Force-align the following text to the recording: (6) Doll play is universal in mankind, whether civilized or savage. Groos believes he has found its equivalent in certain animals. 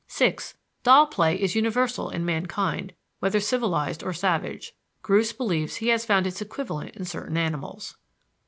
(6) 0.07 0.55
Doll 0.81 1.05
play 1.05 1.39
is 1.39 1.53
universal 1.53 2.09
in 2.09 2.25
mankind, 2.25 2.93
whether 3.19 3.39
civilized 3.39 4.01
or 4.03 4.13
savage. 4.13 4.73
Groos 5.03 5.31
believes 5.31 5.75
he 5.75 5.89
has 5.89 6.05
found 6.07 6.25
its 6.25 6.41
equivalent 6.41 6.95
in 6.95 7.05
certain 7.05 7.37
animals. 7.37 7.97